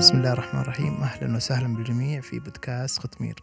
بسم 0.00 0.16
الله 0.16 0.32
الرحمن 0.32 0.60
الرحيم. 0.60 1.02
أهلا 1.02 1.36
وسهلا 1.36 1.74
بالجميع 1.74 2.20
في 2.20 2.38
بودكاست 2.38 2.98
ختمير. 2.98 3.34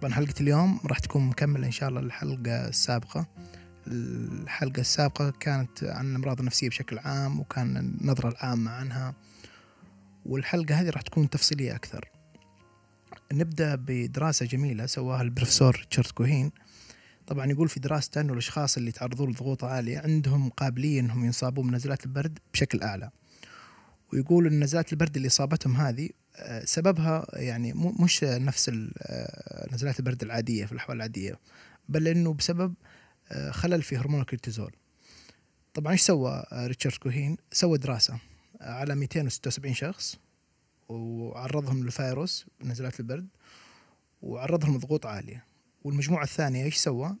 طبعا 0.00 0.12
حلقة 0.12 0.34
اليوم 0.40 0.80
راح 0.86 0.98
تكون 0.98 1.26
مكملة 1.26 1.66
إن 1.66 1.70
شاء 1.70 1.88
الله 1.88 2.00
للحلقة 2.00 2.68
السابقة. 2.68 3.26
الحلقة 3.86 4.80
السابقة 4.80 5.30
كانت 5.30 5.84
عن 5.84 6.10
الأمراض 6.10 6.38
النفسية 6.38 6.68
بشكل 6.68 6.98
عام 6.98 7.40
وكان 7.40 7.76
النظرة 7.76 8.28
العامة 8.28 8.70
عنها. 8.70 9.14
والحلقة 10.26 10.74
هذه 10.74 10.90
راح 10.90 11.02
تكون 11.02 11.30
تفصيلية 11.30 11.74
أكثر. 11.74 12.08
نبدأ 13.32 13.74
بدراسة 13.74 14.46
جميلة 14.46 14.86
سواها 14.86 15.22
البروفيسور 15.22 15.76
ريتشارد 15.76 16.10
كوهين. 16.10 16.52
طبعا 17.26 17.46
يقول 17.46 17.68
في 17.68 17.80
دراسته 17.80 18.20
أنه 18.20 18.32
الأشخاص 18.32 18.76
اللي 18.76 18.92
تعرضوا 18.92 19.26
لضغوط 19.26 19.64
عالية 19.64 19.98
عندهم 19.98 20.48
قابلية 20.48 21.00
أنهم 21.00 21.24
ينصابون 21.24 21.70
بنزلات 21.70 22.04
البرد 22.06 22.38
بشكل 22.52 22.82
أعلى. 22.82 23.10
ويقول 24.12 24.46
إن 24.46 24.60
نزلات 24.60 24.92
البرد 24.92 25.16
اللي 25.16 25.28
إصابتهم 25.28 25.76
هذه 25.76 26.10
آه، 26.36 26.64
سببها 26.64 27.26
يعني 27.32 27.72
مش 27.74 28.24
نفس 28.24 28.68
آه، 28.98 29.68
نزلات 29.72 29.98
البرد 29.98 30.22
العادية 30.22 30.66
في 30.66 30.72
الأحوال 30.72 30.96
العادية 30.96 31.38
بل 31.88 32.08
إنه 32.08 32.34
بسبب 32.34 32.74
آه، 33.28 33.50
خلل 33.50 33.82
في 33.82 33.96
هرمون 33.96 34.20
الكورتيزول. 34.20 34.72
طبعا 35.74 35.92
إيش 35.92 36.02
سوى 36.02 36.44
ريتشارد 36.52 36.96
كوهين؟ 36.96 37.36
سوى 37.52 37.78
دراسة 37.78 38.18
على 38.60 38.94
276 38.94 39.74
شخص 39.74 40.18
وعرضهم 40.88 41.84
للفيروس 41.84 42.46
نزلات 42.64 43.00
البرد 43.00 43.28
وعرضهم 44.22 44.76
لضغوط 44.76 45.06
عالية. 45.06 45.44
والمجموعة 45.84 46.22
الثانية 46.24 46.64
إيش 46.64 46.76
سوى؟ 46.76 47.16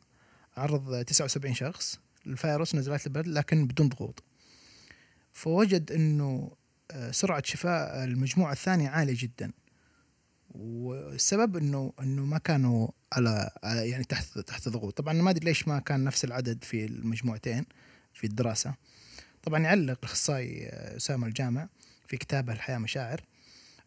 عرض 0.56 1.04
79 1.04 1.54
شخص 1.54 1.98
للفيروس 2.26 2.74
نزلات 2.74 3.06
البرد 3.06 3.26
لكن 3.26 3.66
بدون 3.66 3.88
ضغوط. 3.88 4.22
فوجد 5.32 5.92
إنه 5.92 6.50
سرعة 7.10 7.42
شفاء 7.46 8.04
المجموعة 8.04 8.52
الثانية 8.52 8.88
عالية 8.88 9.16
جدا. 9.18 9.52
والسبب 10.50 11.56
انه 11.56 11.92
إنه 12.00 12.24
ما 12.24 12.38
كانوا 12.38 12.88
على 13.12 13.50
يعني 13.64 14.04
تحت 14.04 14.38
تحت 14.38 14.68
ضغوط. 14.68 14.98
طبعا 14.98 15.12
ما 15.12 15.30
أدري 15.30 15.44
ليش 15.44 15.68
ما 15.68 15.78
كان 15.78 16.04
نفس 16.04 16.24
العدد 16.24 16.64
في 16.64 16.84
المجموعتين 16.84 17.64
في 18.14 18.24
الدراسة. 18.26 18.74
طبعا 19.42 19.60
يعلق 19.60 19.98
الاخصائي 19.98 20.68
أسامة 20.68 21.26
الجامع 21.26 21.68
في 22.06 22.16
كتابه 22.16 22.52
الحياة 22.52 22.78
مشاعر 22.78 23.20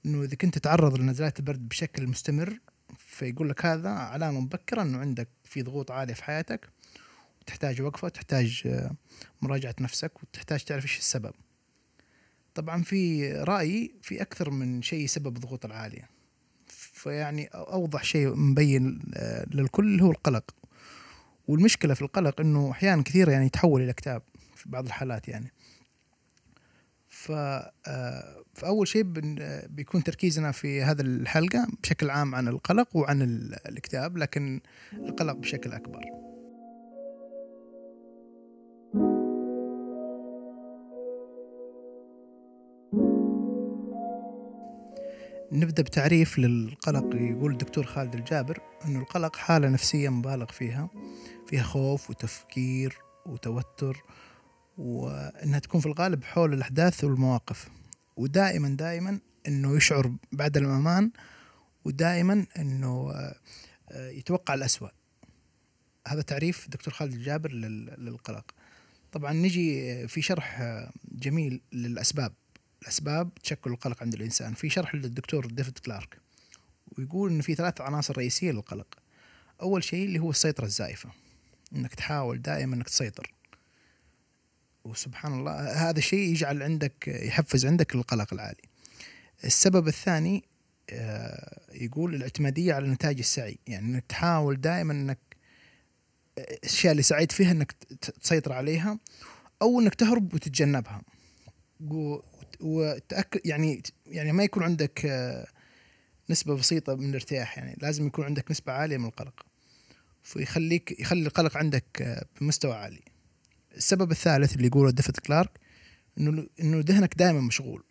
إنه 0.06 0.24
إذا 0.24 0.36
كنت 0.36 0.58
تتعرض 0.58 0.98
لنزلات 0.98 1.40
البرد 1.40 1.70
بشكل 1.70 2.08
مستمر 2.08 2.60
فيقول 2.98 3.50
لك 3.50 3.66
هذا 3.66 3.90
علامه 3.90 4.40
مبكره 4.40 4.82
إنه 4.82 4.98
عندك 4.98 5.30
في 5.44 5.62
ضغوط 5.62 5.92
عالية 5.92 6.14
في 6.14 6.24
حياتك 6.24 6.70
وتحتاج 7.42 7.82
وقفة 7.82 8.06
وتحتاج 8.06 8.80
مراجعة 9.42 9.76
نفسك 9.80 10.24
وتحتاج 10.24 10.64
تعرف 10.64 10.84
إيش 10.84 10.98
السبب. 10.98 11.34
طبعا 12.56 12.84
في 12.84 13.32
رأيي 13.34 13.96
في 14.02 14.22
أكثر 14.22 14.50
من 14.50 14.82
شيء 14.82 15.08
سبب 15.08 15.36
الضغوط 15.36 15.66
العالية. 15.66 16.10
فيعني 16.68 17.46
أوضح 17.48 18.04
شيء 18.04 18.36
مبين 18.36 19.00
آه، 19.14 19.46
للكل 19.52 20.02
هو 20.02 20.12
القلق. 20.12 20.56
والمشكلة 21.48 21.94
في 21.94 22.02
القلق 22.02 22.42
أنه 22.42 22.72
أحيانا 22.72 23.04
كثيرة 23.04 23.32
يعني 23.32 23.46
يتحول 23.46 23.82
إلى 23.82 23.92
اكتئاب 23.92 24.22
في 24.56 24.70
بعض 24.70 24.86
الحالات 24.86 25.28
يعني. 25.28 25.54
ف 27.10 27.32
آه، 27.32 28.44
فأول 28.54 28.88
شيء 28.88 29.04
بيكون 29.68 30.04
تركيزنا 30.04 30.52
في 30.52 30.84
هذا 30.84 31.02
الحلقة 31.02 31.68
بشكل 31.84 32.10
عام 32.10 32.36
عن 32.36 32.48
القلق 32.48 32.98
وعن 32.98 33.22
الاكتئاب 33.22 34.18
لكن 34.18 34.62
القلق 34.94 35.34
بشكل 35.34 35.72
أكبر. 35.72 36.31
نبدأ 45.52 45.84
بتعريف 45.84 46.40
للقلق. 46.40 47.16
يقول 47.16 47.52
الدكتور 47.52 47.86
خالد 47.86 48.16
الجابر 48.16 48.62
أنه 48.86 49.00
القلق 49.00 49.36
حالة 49.36 49.70
نفسية 49.70 50.10
مبالغ 50.10 50.46
فيها 50.46 50.90
فيها 51.48 51.64
خوف 51.64 52.10
وتفكير 52.10 52.98
وتوتر 53.26 54.04
وأنها 54.78 55.60
تكون 55.60 55.82
في 55.82 55.86
الغالب 55.86 56.24
حول 56.24 56.54
الأحداث 56.54 57.04
والمواقف. 57.04 57.70
ودائما 58.18 58.70
دائما 58.70 59.20
أنه 59.48 59.76
يشعر 59.76 60.16
بعدم 60.32 60.66
الأمان 60.66 61.12
ودائما 61.86 62.46
أنه 62.60 63.12
آه، 63.12 64.10
يتوقع 64.10 64.54
الأسوأ. 64.54 64.90
هذا 66.08 66.22
تعريف 66.22 66.70
دكتور 66.70 66.94
خالد 66.94 67.14
الجابر 67.14 67.52
للقلق. 67.98 68.52
طبعا 69.12 69.34
نجي 69.34 70.08
في 70.08 70.22
شرح 70.22 70.62
جميل 71.12 71.62
للأسباب. 71.74 72.34
الأسباب 72.82 73.34
تشكل 73.36 73.72
القلق 73.72 74.04
عند 74.04 74.14
الإنسان. 74.14 74.54
في 74.54 74.70
شرح 74.70 74.96
للدكتور 74.96 75.46
ديفيد 75.46 75.78
كلارك 75.78 76.18
ويقول 76.98 77.32
إن 77.32 77.42
في 77.42 77.56
ثلاث 77.56 77.82
عناصر 77.82 78.18
رئيسية 78.18 78.52
للقلق. 78.52 78.88
أول 79.62 79.84
شيء 79.84 80.06
اللي 80.06 80.20
هو 80.20 80.30
السيطرة 80.30 80.66
الزائفة 80.66 81.10
إنك 81.76 81.96
تحاول 81.96 82.42
دائما 82.42 82.76
إنك 82.76 82.90
تسيطر. 82.90 83.34
وسبحان 84.84 85.34
الله 85.34 85.90
هذا 85.90 85.98
الشيء 85.98 86.30
يجعل 86.30 86.64
عندك 86.64 87.08
يحفز 87.08 87.66
عندك 87.66 87.96
القلق 87.96 88.34
العالي. 88.34 88.62
السبب 89.44 89.88
الثاني 89.88 90.44
آه، 90.90 91.62
يقول 91.74 92.16
الاعتمادية 92.16 92.74
على 92.74 92.88
نتائج 92.88 93.20
السعي. 93.20 93.58
يعني 93.68 93.86
إنك 93.86 94.04
تحاول 94.10 94.62
دائما 94.62 94.94
إنك 94.94 95.20
الأشياء 96.38 96.92
اللي 96.92 97.04
سعيت 97.04 97.32
فيها 97.32 97.52
إنك 97.52 97.72
تسيطر 98.22 98.54
عليها 98.54 99.00
أو 99.62 99.80
إنك 99.80 99.96
تهرب 99.96 100.34
وتتجنبها. 100.34 101.02
وتاكد 102.62 103.42
يعني 103.46 103.84
يعني 104.08 104.32
ما 104.32 104.44
يكون 104.44 104.64
عندك 104.64 105.06
آه، 105.06 105.48
نسبة 106.30 106.56
بسيطة 106.56 106.96
من 106.96 107.10
الارتياح 107.10 107.58
يعني 107.58 107.78
لازم 107.82 108.08
يكون 108.08 108.26
عندك 108.26 108.52
نسبة 108.52 108.74
عالية 108.74 108.98
من 108.98 109.06
القلق. 109.06 109.46
فيخليك 110.24 111.00
يخلي 111.00 111.28
القلق 111.28 111.58
عندك 111.58 112.02
آه، 112.02 112.26
بمستوى 112.42 112.74
عالي. 112.74 113.02
السبب 113.78 114.12
الثالث 114.12 114.56
اللي 114.56 114.68
يقوله 114.68 114.92
ديفيد 114.92 115.18
كلارك 115.18 115.52
إنه 116.18 116.48
إنه 116.62 116.84
ذهنك 116.88 117.18
دائما 117.18 117.42
مشغول 117.42 117.84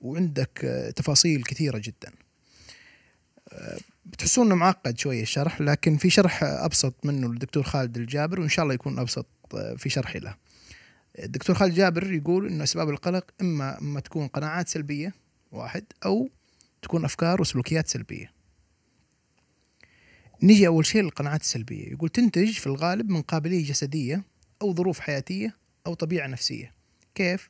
وعندك 0.00 0.64
آه، 0.64 0.90
تفاصيل 0.90 1.42
كثيرة 1.42 1.78
جدا. 1.78 2.12
بتحسون 4.06 4.46
إنه 4.46 4.54
معقد 4.54 4.98
شوية 4.98 5.22
الشرح 5.22 5.60
لكن 5.60 5.96
في 5.96 6.10
شرح 6.10 6.44
أبسط 6.44 6.94
منه 7.04 7.26
الدكتور 7.26 7.62
خالد 7.62 7.96
الجابر 7.96 8.40
وإن 8.40 8.48
شاء 8.48 8.62
الله 8.62 8.74
يكون 8.74 8.98
أبسط 8.98 9.26
في 9.76 9.88
شرحي 9.88 10.18
له. 10.18 10.34
الدكتور 11.24 11.56
خالد 11.56 11.74
جابر 11.74 12.12
يقول 12.12 12.46
إنه 12.46 12.64
أسباب 12.64 12.88
القلق 12.88 13.30
إما 13.40 13.78
اما 13.78 14.00
تكون 14.00 14.28
قناعات 14.28 14.68
سلبية 14.68 15.14
واحد 15.52 15.84
أو 16.04 16.28
تكون 16.82 17.04
أفكار 17.04 17.40
وسلوكيات 17.40 17.88
سلبية. 17.88 18.32
نجي 20.42 20.66
أول 20.66 20.86
شيء 20.86 21.02
للقناعات 21.02 21.40
السلبية، 21.40 21.92
يقول 21.92 22.08
تنتج 22.08 22.52
في 22.52 22.66
الغالب 22.66 23.10
من 23.10 23.22
قابلية 23.22 23.64
جسدية 23.64 24.24
أو 24.62 24.74
ظروف 24.74 25.00
حياتية 25.00 25.56
أو 25.86 25.94
طبيعة 25.94 26.26
نفسية. 26.26 26.74
كيف؟ 27.14 27.48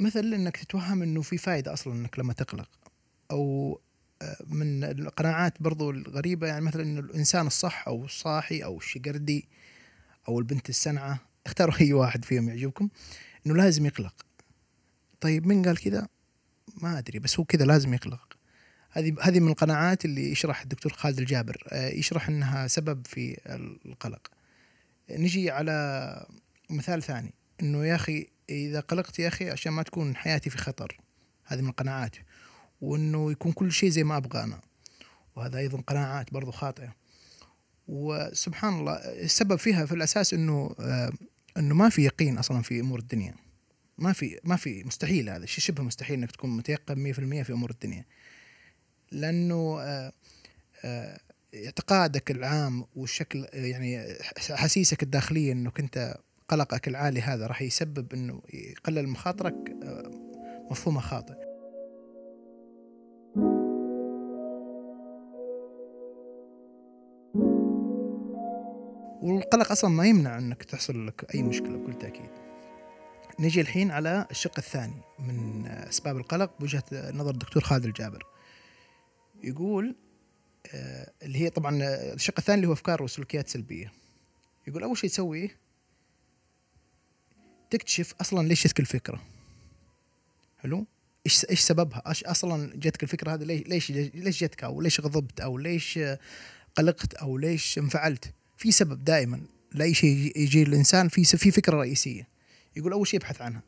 مثل 0.00 0.34
إنك 0.34 0.56
تتوهم 0.56 1.02
إنه 1.02 1.22
في 1.22 1.38
فائده 1.38 1.72
أصلا 1.72 1.92
إنك 1.92 2.18
لما 2.18 2.32
تقلق 2.32 2.68
أو 3.30 3.80
آه، 4.22 4.36
من 4.46 4.84
القناعات 4.84 5.62
برضو 5.62 5.90
الغريبة 5.90 6.46
يعني 6.46 6.64
مثلا 6.64 6.82
إنه 6.82 7.00
الإنسان 7.00 7.46
الصح 7.46 7.88
أو 7.88 8.04
الصاحي 8.04 8.64
أو 8.64 8.78
الشقردي 8.78 9.48
أو 10.28 10.38
البنت 10.38 10.68
السنعة 10.68 11.29
اختاروا 11.46 11.74
أي 11.80 11.92
واحد 11.92 12.24
فيهم 12.24 12.48
يعجبكم 12.48 12.88
إنه 13.46 13.54
لازم 13.54 13.86
يقلق. 13.86 14.14
طيب 15.20 15.46
من 15.46 15.62
قال 15.62 15.78
كذا؟ 15.78 16.08
ما 16.82 16.98
أدري 16.98 17.18
بس 17.18 17.38
هو 17.38 17.44
كذا 17.44 17.64
لازم 17.64 17.94
يقلق. 17.94 18.36
هذه 18.90 19.16
هذه 19.22 19.40
من 19.40 19.48
القناعات 19.48 20.04
اللي 20.04 20.30
يشرح 20.30 20.62
الدكتور 20.62 20.92
خالد 20.92 21.18
الجابر. 21.18 21.64
آه، 21.68 21.88
يشرح 21.88 22.28
إنها 22.28 22.66
سبب 22.66 23.06
في 23.06 23.40
القلق. 23.86 24.30
نجي 25.10 25.50
على 25.50 26.26
مثال 26.70 27.02
ثاني 27.02 27.34
إنه 27.62 27.86
يا 27.86 27.94
أخي 27.94 28.26
إذا 28.50 28.80
قلقت 28.80 29.18
يا 29.18 29.28
أخي 29.28 29.50
عشان 29.50 29.72
ما 29.72 29.82
تكون 29.82 30.16
حياتي 30.16 30.50
في 30.50 30.58
خطر. 30.58 31.00
هذه 31.44 31.60
من 31.60 31.72
قناعاتي 31.72 32.22
وإنه 32.80 33.32
يكون 33.32 33.52
كل 33.52 33.72
شيء 33.72 33.88
زي 33.88 34.04
ما 34.04 34.16
أبغى 34.16 34.42
أنا 34.42 34.60
وهذا 35.36 35.58
أيضا 35.58 35.80
قناعات 35.80 36.32
برضو 36.32 36.50
خاطئة. 36.50 36.94
وسبحان 37.88 38.78
الله 38.78 38.92
السبب 38.94 39.56
فيها 39.56 39.86
في 39.86 39.94
الأساس 39.94 40.34
إنه 40.34 40.74
آه، 40.80 41.12
إنه 41.56 41.74
ما 41.74 41.88
في 41.88 42.04
يقين 42.04 42.38
أصلا 42.38 42.62
في 42.62 42.80
أمور 42.80 42.98
الدنيا. 42.98 43.34
ما 43.98 44.12
في 44.12 44.40
ما 44.44 44.56
في 44.56 44.84
مستحيل 44.84 45.30
هذا. 45.30 45.44
الشيء 45.44 45.64
شبه 45.64 45.82
مستحيل 45.82 46.18
إنك 46.18 46.30
تكون 46.30 46.56
متيقن 46.56 47.12
100% 47.12 47.42
في 47.42 47.52
أمور 47.52 47.70
الدنيا. 47.70 48.04
لأنه 49.12 49.80
آه، 49.80 50.12
آه، 50.84 51.20
اعتقادك 51.54 52.30
العام 52.30 52.84
والشكل 52.96 53.46
يعني 53.52 54.12
احاسيسك 54.54 55.02
الداخلية 55.02 55.52
انك 55.52 55.80
انت 55.80 56.16
قلقك 56.48 56.88
العالي 56.88 57.20
هذا 57.20 57.46
راح 57.46 57.62
يسبب 57.62 58.12
إنه 58.12 58.42
يقلل 58.54 59.08
مخاطرك 59.08 59.54
مفهومه 60.70 61.00
خاطئ. 61.00 61.34
والقلق 69.50 69.70
أصلا 69.70 69.90
ما 69.90 70.06
يمنع 70.06 70.38
إنك 70.38 70.64
تحصل 70.64 71.06
لك 71.06 71.34
أي 71.34 71.42
مشكلة 71.42 71.76
بكل 71.76 71.98
تأكيد. 71.98 72.30
نجي 73.38 73.60
الحين 73.60 73.90
على 73.90 74.26
الشق 74.30 74.58
الثاني 74.58 75.00
من 75.18 75.66
أسباب 75.66 76.16
القلق 76.16 76.58
بوجهة 76.60 76.84
نظر 76.92 77.30
الدكتور 77.30 77.62
خالد 77.62 77.84
الجابر. 77.84 78.26
يقول 79.42 79.96
آه، 80.66 81.12
اللي 81.22 81.38
هي 81.38 81.50
طبعا 81.50 81.78
الشق 82.14 82.34
الثاني 82.38 82.56
اللي 82.56 82.68
هو 82.68 82.72
أفكار 82.72 83.02
وسلوكيات 83.02 83.48
سلبيه 83.48 83.92
يقول 84.66 84.82
أول 84.82 84.98
شيء 84.98 85.10
تسويه 85.10 85.56
تكتشف 87.70 88.14
أصلا 88.20 88.48
ليش 88.48 88.66
جتك 88.66 88.80
الفكرة 88.80 89.22
حلو؟ 90.58 90.86
إيش 91.26 91.46
إيش 91.50 91.60
سببها؟ 91.60 92.02
إيش 92.08 92.24
أصلا 92.24 92.76
جتك 92.76 93.02
الفكرة 93.02 93.34
هذه 93.34 93.44
ليش 93.44 93.90
ليش 93.90 94.10
ليش 94.14 94.44
جتك 94.44 94.64
أو 94.64 94.80
ليش 94.80 95.00
غضبت؟ 95.00 95.40
أو 95.40 95.58
ليش 95.58 95.98
قلقت؟ 96.76 97.14
أو 97.14 97.38
ليش 97.38 97.78
انفعلت؟ 97.78 98.34
في 98.60 98.72
سبب 98.72 99.04
دائما 99.04 99.40
لاي 99.72 99.94
شيء 99.94 100.32
يجي 100.36 100.62
الانسان 100.62 101.08
في 101.08 101.24
في 101.24 101.50
فكرة 101.50 101.76
رئيسية. 101.76 102.28
يقول 102.76 102.92
أول 102.92 103.06
شيء 103.06 103.20
ابحث 103.20 103.42
عنها. 103.42 103.62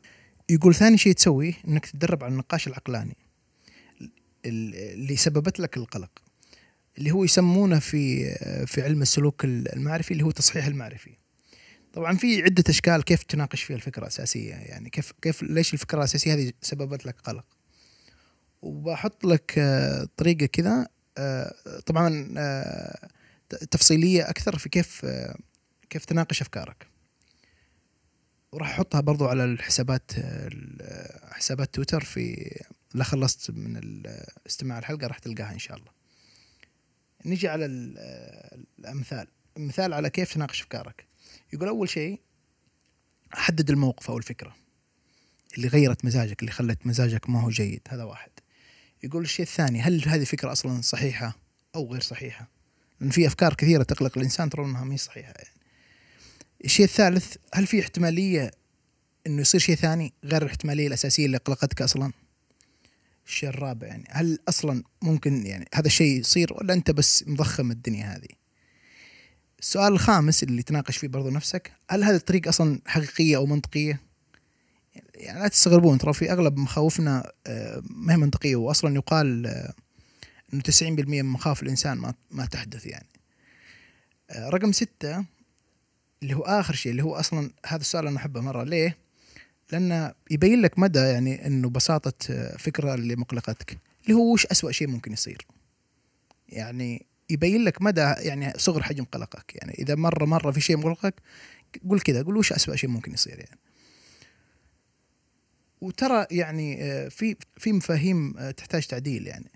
يقول 0.49 0.75
ثاني 0.75 0.97
شيء 0.97 1.13
تسويه 1.13 1.53
إنك 1.67 1.85
تتدرب 1.85 2.23
على 2.23 2.31
النقاش 2.31 2.67
العقلاني 2.67 3.17
اللي 4.45 5.15
سببت 5.15 5.59
لك 5.59 5.77
القلق 5.77 6.09
اللي 6.97 7.11
هو 7.11 7.23
يسمونه 7.23 7.79
في 7.79 8.33
في 8.67 8.81
علم 8.81 9.01
السلوك 9.01 9.45
المعرفي 9.45 10.11
اللي 10.11 10.23
هو 10.23 10.31
تصحيح 10.31 10.65
المعرفي. 10.65 11.11
طبعا 11.93 12.17
في 12.17 12.41
عدة 12.41 12.63
أشكال 12.69 13.03
كيف 13.03 13.23
تناقش 13.23 13.63
فيها 13.63 13.75
الفكرة 13.75 14.01
الأساسية 14.01 14.53
يعني 14.53 14.89
كيف 14.89 15.13
كيف 15.21 15.43
ليش 15.43 15.73
الفكرة 15.73 15.97
الأساسية 15.97 16.33
هذه 16.33 16.51
سببت 16.61 17.05
لك 17.05 17.15
قلق. 17.23 17.45
وبحط 18.61 19.25
لك 19.25 19.53
آه، 19.57 20.07
طريقة 20.17 20.45
كذا 20.45 20.87
آه، 21.17 21.53
طبعا 21.85 22.33
آه، 22.37 23.09
تفصيلية 23.71 24.29
أكثر 24.29 24.57
في 24.57 24.69
كيف 24.69 25.05
كيف 25.89 26.05
تناقش 26.05 26.41
أفكارك؟ 26.41 26.87
وراح 28.51 28.69
أحطها 28.69 29.01
برضو 29.01 29.25
على 29.25 29.43
الحسابات 29.43 30.11
حسابات 31.31 31.75
تويتر 31.75 32.03
في 32.03 32.55
لا 32.93 33.03
خلصت 33.03 33.51
من 33.51 34.03
استماع 34.47 34.79
الحلقة 34.79 35.07
راح 35.07 35.19
تلقاها 35.19 35.53
إن 35.53 35.59
شاء 35.59 35.77
الله. 35.77 35.91
نجي 37.25 37.47
على 37.47 37.65
الأمثال. 38.79 39.27
مثال 39.57 39.93
على 39.93 40.09
كيف 40.09 40.33
تناقش 40.33 40.61
أفكارك. 40.61 41.05
يقول 41.53 41.67
أول 41.67 41.89
شيء 41.89 42.19
حدد 43.31 43.69
الموقف 43.69 44.09
أو 44.09 44.17
الفكرة 44.17 44.55
اللي 45.57 45.67
غيرت 45.67 46.05
مزاجك 46.05 46.39
اللي 46.39 46.51
خلت 46.51 46.87
مزاجك 46.87 47.29
ما 47.29 47.41
هو 47.41 47.49
جيد. 47.49 47.81
هذا 47.89 48.03
واحد. 48.03 48.31
يقول 49.03 49.23
الشيء 49.23 49.45
الثاني 49.45 49.81
هل 49.81 50.07
هذه 50.07 50.21
الفكرة 50.21 50.51
أصلا 50.51 50.81
صحيحة 50.81 51.37
أو 51.75 51.91
غير 51.91 52.01
صحيحة؟ 52.01 52.52
لأن 53.03 53.11
في 53.11 53.27
أفكار 53.27 53.53
كثيرة 53.53 53.83
تقلق 53.83 54.17
الإنسان 54.17 54.49
ترى 54.49 54.65
أنها 54.65 54.83
ما 54.83 54.97
صحيحة 54.97 55.33
يعني. 55.37 55.49
الشيء 56.65 56.85
الثالث 56.85 57.35
هل 57.53 57.67
في 57.67 57.79
احتمالية 57.79 58.51
إنه 59.27 59.41
يصير 59.41 59.61
شيء 59.61 59.75
ثاني 59.75 60.13
غير 60.23 60.41
الاحتمالية 60.41 60.87
الأساسية 60.87 61.25
اللي 61.25 61.37
قلقتك 61.37 61.81
أصلا؟ 61.81 62.11
الشيء 63.27 63.49
الرابع 63.49 63.87
يعني 63.87 64.03
هل 64.09 64.39
أصلا 64.49 64.83
ممكن 65.01 65.45
يعني 65.45 65.67
هذا 65.73 65.87
الشيء 65.87 66.19
يصير 66.19 66.53
ولا 66.53 66.73
أنت 66.73 66.91
بس 66.91 67.23
مضخم 67.27 67.71
الدنيا 67.71 68.05
هذه؟ 68.05 68.29
السؤال 69.59 69.93
الخامس 69.93 70.43
اللي 70.43 70.63
تناقش 70.63 70.97
فيه 70.97 71.07
برضو 71.07 71.29
نفسك 71.29 71.71
هل 71.89 72.03
هذه 72.03 72.15
الطريقة 72.15 72.49
أصلا 72.49 72.79
حقيقية 72.85 73.37
أو 73.37 73.45
منطقية؟ 73.45 74.01
يعني 75.15 75.39
لا 75.39 75.47
تستغربون 75.47 75.97
ترى 75.97 76.13
في 76.13 76.31
أغلب 76.31 76.57
مخاوفنا 76.57 77.31
آه، 77.47 77.81
ما 77.89 78.13
هي 78.13 78.17
منطقية 78.17 78.55
وأصلا 78.55 78.95
يقال 78.95 79.47
آه، 79.47 79.73
90% 80.61 80.83
من 81.07 81.25
مخاوف 81.25 81.63
الإنسان 81.63 81.97
ما, 81.97 82.13
ما 82.31 82.45
تحدث 82.45 82.85
يعني. 82.85 83.07
آه، 84.29 84.49
رقم 84.49 84.71
ستة 84.71 85.25
اللي 86.23 86.33
هو 86.35 86.41
آخر 86.41 86.73
شيء 86.73 86.91
اللي 86.91 87.03
هو 87.03 87.15
أصلا 87.15 87.51
هذا 87.65 87.81
السؤال 87.81 88.07
أنا 88.07 88.17
أحبه 88.17 88.41
مرة. 88.41 88.63
ليه؟ 88.63 88.97
لأنه 89.71 90.13
يبين 90.31 90.61
لك 90.61 90.79
مدى 90.79 90.99
يعني 90.99 91.47
أنه 91.47 91.69
بساطة 91.69 92.13
فكرة 92.57 92.93
اللي 92.93 93.15
مقلقتك 93.15 93.77
اللي 94.03 94.13
هو 94.13 94.33
وش 94.33 94.45
أسوأ 94.45 94.71
شيء 94.71 94.87
ممكن 94.87 95.13
يصير؟ 95.13 95.47
يعني 96.49 97.05
يبين 97.29 97.63
لك 97.63 97.81
مدى 97.81 98.01
يعني 98.01 98.53
صغر 98.57 98.83
حجم 98.83 99.03
قلقك. 99.03 99.55
يعني 99.55 99.73
إذا 99.73 99.95
مره 99.95 100.25
مرة 100.25 100.51
في 100.51 100.61
شيء 100.61 100.77
مقلقك 100.77 101.21
قول 101.89 101.99
كذا 101.99 102.21
قول 102.21 102.37
وش 102.37 102.53
اسوء 102.53 102.75
شيء 102.75 102.89
ممكن 102.89 103.13
يصير 103.13 103.39
يعني. 103.39 103.59
وترى 105.81 106.25
يعني 106.31 106.83
آه، 106.83 107.07
في 107.07 107.35
في 107.57 107.73
مفاهيم 107.73 108.37
آه، 108.37 108.51
تحتاج 108.51 108.87
تعديل 108.87 109.27
يعني. 109.27 109.51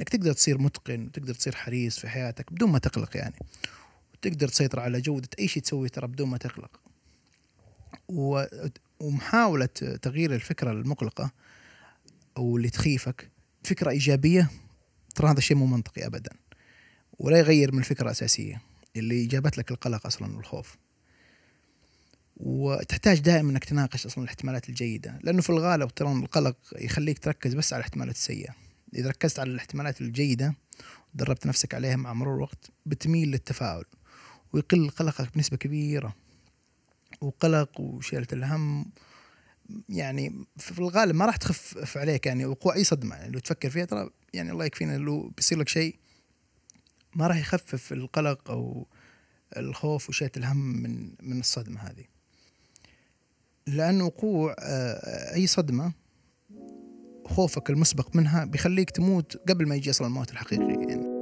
إنك 0.00 0.08
تقدر 0.08 0.32
تصير 0.32 0.58
متقن 0.58 1.06
وتقدر 1.06 1.34
تصير 1.34 1.54
حريص 1.54 1.98
في 1.98 2.08
حياتك 2.08 2.52
بدون 2.52 2.70
ما 2.70 2.78
تقلق 2.78 3.16
يعني. 3.16 3.34
وتقدر 4.14 4.48
تسيطر 4.48 4.80
على 4.80 5.00
جودة 5.00 5.28
أي 5.38 5.48
شيء 5.48 5.62
تسويه 5.62 5.88
ترى 5.88 6.06
بدون 6.06 6.28
ما 6.28 6.38
تقلق. 6.38 6.80
ومحاولة 9.00 9.66
تغيير 10.02 10.34
الفكرة 10.34 10.70
المقلقة 10.70 11.30
أو 12.36 12.56
اللي 12.56 12.70
تخيفك 12.70 13.30
فكرة 13.64 13.90
إيجابية 13.90 14.50
ترى 15.14 15.30
هذا 15.30 15.38
الشيء 15.38 15.56
مو 15.56 15.66
منطقي 15.66 16.06
أبدا. 16.06 16.30
ولا 17.18 17.38
يغير 17.38 17.72
من 17.72 17.78
الفكرة 17.78 18.04
الأساسية 18.04 18.62
اللي 18.96 19.26
جابت 19.26 19.58
لك 19.58 19.70
القلق 19.70 20.06
أصلا 20.06 20.36
والخوف. 20.36 20.76
وتحتاج 22.36 23.18
دائما 23.18 23.50
إنك 23.50 23.64
تناقش 23.64 24.06
أصلا 24.06 24.24
الاحتمالات 24.24 24.68
الجيدة 24.68 25.18
لأنه 25.22 25.42
في 25.42 25.50
الغالب 25.50 25.94
ترى 25.94 26.12
القلق 26.12 26.56
يخليك 26.76 27.18
تركز 27.18 27.54
بس 27.54 27.72
على 27.72 27.80
الاحتمالات 27.80 28.14
السيئة. 28.14 28.69
إذا 28.94 29.08
ركزت 29.08 29.38
على 29.38 29.50
الاحتمالات 29.50 30.00
الجيدة 30.00 30.54
ودربت 31.14 31.46
نفسك 31.46 31.74
عليها 31.74 31.96
مع 31.96 32.12
مرور 32.12 32.36
الوقت 32.36 32.70
بتميل 32.86 33.28
للتفاؤل 33.28 33.84
ويقل 34.52 34.90
قلقك 34.90 35.34
بنسبة 35.34 35.56
كبيرة. 35.56 36.14
وقلق 37.20 37.80
وشيلة 37.80 38.26
الهم 38.32 38.92
يعني 39.88 40.44
في 40.56 40.78
الغالب 40.78 41.14
ما 41.14 41.26
راح 41.26 41.36
تخف 41.36 41.98
عليك 41.98 42.26
يعني 42.26 42.46
وقوع 42.46 42.74
أي 42.74 42.84
صدمة 42.84 43.16
يعني 43.16 43.32
لو 43.32 43.38
تفكر 43.38 43.70
فيها 43.70 43.84
ترى 43.84 44.10
يعني 44.34 44.50
الله 44.50 44.64
يكفينا 44.64 44.98
لو 44.98 45.28
بيصير 45.28 45.58
لك 45.58 45.68
شيء 45.68 45.98
ما 47.14 47.26
راح 47.26 47.36
يخفف 47.36 47.92
القلق 47.92 48.50
أو 48.50 48.86
الخوف 49.56 50.08
وشيء 50.08 50.30
الهم 50.36 50.82
من 50.82 51.12
من 51.20 51.40
الصدمة 51.40 51.80
هذه. 51.80 52.04
لأن 53.66 54.02
وقوع 54.02 54.56
آه، 54.58 55.34
أي 55.34 55.46
صدمة 55.46 55.92
خوفك 57.30 57.70
المسبق 57.70 58.16
منها 58.16 58.44
بيخليك 58.44 58.90
تموت 58.90 59.36
قبل 59.48 59.68
ما 59.68 59.74
يجي 59.74 59.90
أصلا 59.90 60.06
الموت 60.06 60.32
الحقيقي 60.32 60.88
يعني. 60.88 61.20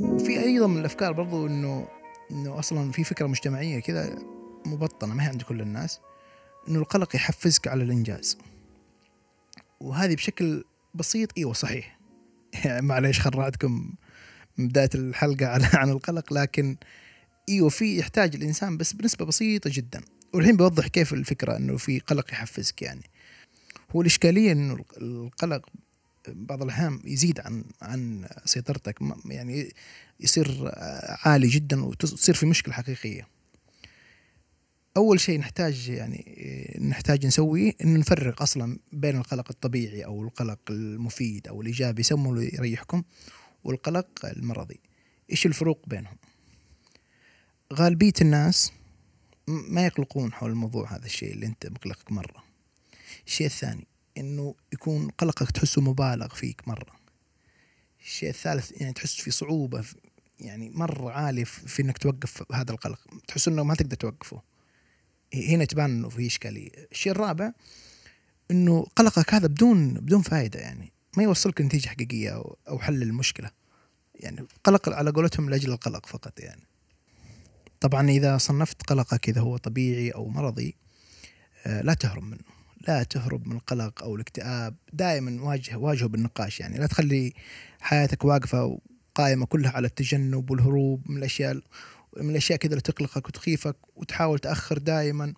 وفي 0.00 0.40
أيضا 0.40 0.66
من 0.66 0.78
الأفكار 0.78 1.12
برضو 1.12 1.46
إنه 1.46 1.88
إنه 2.30 2.58
أصلا 2.58 2.92
في 2.92 3.04
فكرة 3.04 3.26
مجتمعية 3.26 3.80
كذا 3.80 4.18
مبطنة 4.66 5.14
ما 5.14 5.24
هي 5.24 5.28
عند 5.28 5.42
كل 5.42 5.60
الناس 5.60 6.00
إنه 6.68 6.78
القلق 6.78 7.16
يحفزك 7.16 7.68
على 7.68 7.84
الإنجاز. 7.84 8.38
وهذه 9.80 10.14
بشكل 10.14 10.64
بسيط 10.94 11.38
إيوه 11.38 11.52
صحيح. 11.52 11.98
يعني 12.64 12.86
معليش 12.86 13.20
خرعتكم 13.20 13.94
بدايه 14.58 14.90
الحلقة 14.94 15.46
عن 15.46 15.60
عن 15.80 15.90
القلق 15.90 16.32
لكن 16.32 16.76
إيوه 17.48 17.68
في 17.68 17.98
يحتاج 17.98 18.34
الإنسان 18.36 18.76
بس 18.76 18.92
بنسبة 18.92 19.24
بسيطة 19.24 19.70
جدا. 19.74 20.00
والحين 20.32 20.56
بوضح 20.56 20.86
كيف 20.86 21.12
الفكرة 21.12 21.56
إنه 21.56 21.76
في 21.76 21.98
قلق 21.98 22.32
يحفزك 22.32 22.82
يعني. 22.82 23.02
هو 23.90 24.00
الإشكالية 24.00 24.52
إنه 24.52 24.84
القلق 24.96 25.68
بعض 26.28 26.62
الأحيان 26.62 27.00
يزيد 27.04 27.40
عن 27.40 27.64
عن 27.82 28.28
سيطرتك. 28.44 28.98
يعني 29.26 29.72
يصير 30.20 30.70
عالي 31.24 31.48
جدا 31.48 31.84
وتصير 31.84 32.34
في 32.34 32.46
مشكلة 32.46 32.74
حقيقية. 32.74 33.28
أول 34.96 35.20
شيء 35.20 35.38
نحتاج 35.38 35.88
يعني 35.88 36.78
نحتاج 36.80 37.26
نسويه 37.26 37.72
إنه 37.84 37.98
نفرق 37.98 38.42
أصلا 38.42 38.78
بين 38.92 39.16
القلق 39.16 39.48
الطبيعي 39.50 40.04
أو 40.04 40.22
القلق 40.22 40.60
المفيد 40.70 41.48
أو 41.48 41.60
الإيجابي 41.60 42.02
اللي 42.12 42.50
يريحكم 42.54 43.02
والقلق 43.64 44.26
المرضي. 44.26 44.80
إيش 45.30 45.46
الفروق 45.46 45.84
بينهم؟ 45.86 46.16
غالبية 47.72 48.12
الناس 48.20 48.72
ما 49.46 49.86
يقلقون 49.86 50.32
حول 50.32 50.50
الموضوع 50.50 50.96
هذا 50.96 51.06
الشيء 51.06 51.32
اللي 51.32 51.46
انت 51.46 51.66
مقلقك 51.66 52.12
مرة. 52.12 52.44
الشيء 53.26 53.46
الثاني 53.46 53.86
إنه 54.18 54.54
يكون 54.72 55.08
قلقك 55.08 55.50
تحسه 55.50 55.82
مبالغ 55.82 56.28
فيك 56.34 56.68
مرة. 56.68 57.00
الشيء 58.00 58.28
الثالث 58.28 58.80
يعني 58.80 58.92
تحس 58.92 59.14
في 59.14 59.30
صعوبة 59.30 59.84
يعني 60.40 60.70
مرة 60.70 61.10
عالية 61.10 61.44
في 61.44 61.82
إنك 61.82 61.98
توقف 61.98 62.52
هذا 62.52 62.72
القلق. 62.72 63.00
تحس 63.28 63.48
إنه 63.48 63.62
ما 63.62 63.74
تقدر 63.74 63.96
توقفه. 63.96 64.42
هنا 65.34 65.64
تبان 65.64 65.90
إنه 65.90 66.08
في 66.08 66.26
إشكالية. 66.26 66.70
الشيء 66.92 67.12
الرابع 67.12 67.52
إنه 68.50 68.86
قلقك 68.96 69.34
هذا 69.34 69.46
بدون 69.46 69.94
بدون 69.94 70.22
فائده 70.22 70.60
يعني. 70.60 70.92
ما 71.16 71.22
يوصلك 71.22 71.60
نتيجة 71.60 71.88
حقيقية 71.88 72.42
أو 72.68 72.78
حل 72.78 73.02
المشكلة. 73.02 73.50
يعني 74.14 74.46
قلق 74.64 74.88
على 74.88 75.10
قولتهم 75.10 75.50
لأجل 75.50 75.72
القلق 75.72 76.06
فقط 76.06 76.40
يعني. 76.40 76.69
طبعا 77.80 78.10
إذا 78.10 78.38
صنفت 78.38 78.82
قلقك 78.82 79.28
اذا 79.28 79.40
هو 79.40 79.56
طبيعي 79.56 80.10
أو 80.10 80.28
مرضي 80.28 80.76
آه، 81.66 81.82
لا 81.82 81.94
تهرب 81.94 82.22
منه. 82.22 82.44
لا 82.88 83.02
تهرب 83.02 83.48
من 83.48 83.56
القلق 83.56 84.02
أو 84.02 84.14
الاكتئاب. 84.14 84.74
دائما 84.92 85.42
واجه 85.42 85.76
واجهه 85.76 86.08
بالنقاش 86.08 86.60
يعني. 86.60 86.78
لا 86.78 86.86
تخلي 86.86 87.32
حياتك 87.80 88.24
واقفة 88.24 88.78
قائمه 89.14 89.46
كلها 89.46 89.70
على 89.70 89.86
التجنب 89.86 90.50
والهروب 90.50 91.10
من 91.10 91.16
الأشياء 91.16 91.60
من 92.16 92.30
الأشياء 92.30 92.58
كذا 92.58 92.70
اللي 92.70 92.82
تقلقك 92.82 93.28
وتخيفك 93.28 93.76
وتحاول 93.96 94.38
تأخر 94.38 94.78
دائما. 94.78 95.34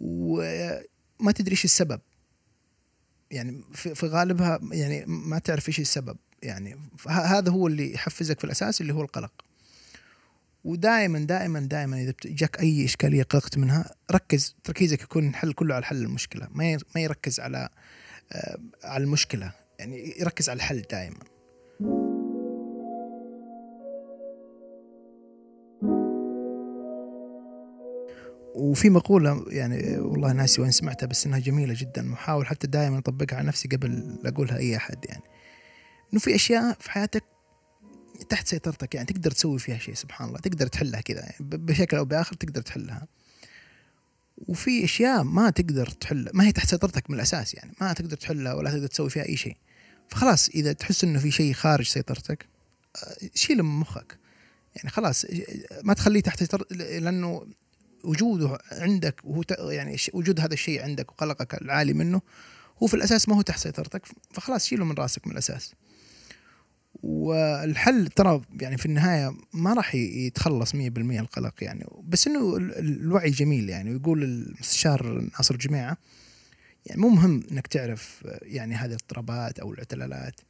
وما 0.00 1.32
تدري 1.34 1.52
إيش 1.52 1.64
السبب. 1.64 2.00
يعني 3.30 3.62
في 3.74 4.06
غالبها 4.06 4.60
يعني 4.72 5.04
ما 5.06 5.38
تعرف 5.38 5.68
إيش 5.68 5.80
السبب 5.80 6.16
يعني. 6.42 6.78
هذا 7.08 7.50
هو 7.50 7.66
اللي 7.66 7.94
يحفزك 7.94 8.38
في 8.38 8.44
الأساس 8.44 8.80
اللي 8.80 8.94
هو 8.94 9.02
القلق. 9.02 9.32
ودائما 10.64 11.18
دائما 11.18 11.60
دائما 11.60 12.02
إذا 12.02 12.14
جاك 12.24 12.60
أي 12.60 12.84
إشكالية 12.84 13.22
قلقت 13.22 13.58
منها 13.58 13.90
ركز 14.12 14.56
تركيزك 14.64 15.02
يكون 15.02 15.28
الحل 15.28 15.52
كله 15.52 15.74
على 15.74 15.84
حل 15.84 16.02
المشكلة. 16.02 16.48
ما 16.50 16.78
ما 16.94 17.00
يركز 17.00 17.40
على 17.40 17.68
آه، 18.32 18.58
على 18.84 19.04
المشكلة. 19.04 19.52
يعني 19.78 20.14
يركز 20.20 20.48
على 20.48 20.56
الحل 20.56 20.82
دائما. 20.82 21.18
وفي 28.54 28.90
مقولة 28.90 29.44
يعني 29.48 29.98
والله 29.98 30.32
ناسي 30.32 30.62
وين 30.62 30.70
سمعتها 30.70 31.06
بس 31.06 31.26
إنها 31.26 31.38
جميلة 31.38 31.74
جدا 31.78 32.02
محاول 32.02 32.46
حتى 32.46 32.66
دائما 32.66 32.98
أطبقها 32.98 33.36
على 33.36 33.46
نفسي 33.46 33.68
قبل 33.68 34.18
أقولها 34.24 34.58
أي 34.58 34.76
أحد 34.76 35.04
يعني. 35.04 35.22
إنه 36.12 36.20
في 36.20 36.34
أشياء 36.34 36.76
في 36.80 36.90
حياتك 36.90 37.24
تحت 38.28 38.46
سيطرتك 38.46 38.94
يعني 38.94 39.06
تقدر 39.06 39.30
تسوي 39.30 39.58
فيها 39.58 39.78
شيء 39.78 39.94
سبحان 39.94 40.28
الله. 40.28 40.40
تقدر 40.40 40.66
تحلها 40.66 41.00
كذا 41.00 41.20
يعني 41.20 41.36
بشكل 41.40 41.96
أو 41.96 42.04
بآخر 42.04 42.36
تقدر 42.36 42.62
تحلها. 42.62 43.06
وفي 44.48 44.84
أشياء 44.84 45.22
ما 45.22 45.50
تقدر 45.50 45.86
تحل 45.86 46.30
ما 46.34 46.44
هي 46.44 46.52
تحت 46.52 46.68
سيطرتك 46.68 47.10
من 47.10 47.16
الأساس 47.16 47.54
يعني 47.54 47.72
ما 47.80 47.92
تقدر 47.92 48.16
تحلها 48.16 48.54
ولا 48.54 48.70
تقدر 48.70 48.86
تسوي 48.86 49.10
فيها 49.10 49.28
أي 49.28 49.36
شيء. 49.36 49.56
فخلاص 50.08 50.48
إذا 50.48 50.72
تحس 50.72 51.04
إنه 51.04 51.18
في 51.18 51.30
شيء 51.30 51.52
خارج 51.52 51.86
سيطرتك 51.86 52.46
آه، 52.96 53.16
شيله 53.34 53.62
من 53.62 53.80
مخك. 53.80 54.18
يعني 54.76 54.90
خلاص 54.90 55.26
ما 55.82 55.94
تخليه 55.94 56.20
تحت 56.20 56.38
سيطرتك 56.38 56.72
لأنه 56.72 57.46
وجوده 58.04 58.58
عندك 58.72 59.20
وهو 59.24 59.42
يعني 59.70 59.96
وجود 60.12 60.40
هذا 60.40 60.54
الشيء 60.54 60.82
عندك 60.82 61.12
وقلقك 61.12 61.62
العالي 61.62 61.92
منه 61.92 62.22
هو 62.82 62.86
في 62.86 62.94
الأساس 62.94 63.28
ما 63.28 63.36
هو 63.36 63.42
تحت 63.42 63.58
سيطرتك. 63.58 64.02
فخلاص 64.30 64.66
شيله 64.66 64.84
من 64.84 64.92
راسك 64.92 65.26
من 65.26 65.32
الأساس. 65.32 65.74
والحل 67.02 68.06
ترى 68.06 68.42
يعني 68.60 68.78
في 68.78 68.86
النهاية 68.86 69.34
ما 69.52 69.72
راح 69.74 69.94
يتخلص 69.94 70.72
100% 70.72 70.76
القلق 70.76 71.54
يعني. 71.64 71.86
بس 72.04 72.26
إنه 72.26 72.56
الوعي 72.56 73.30
جميل 73.30 73.68
يعني. 73.68 73.90
ويقول 73.90 74.22
المستشار 74.22 75.28
ناصر 75.38 75.54
الجماعه 75.54 75.96
يعني 76.86 77.00
مو 77.00 77.08
مهم 77.08 77.42
إنك 77.52 77.66
تعرف 77.66 78.24
يعني 78.42 78.74
هذه 78.74 78.88
الاضطرابات 78.88 79.58
أو 79.58 79.72
الاعتلالات 79.72 80.40